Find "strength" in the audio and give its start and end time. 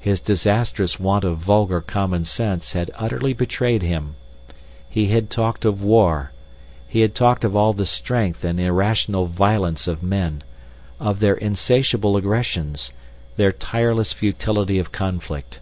7.86-8.42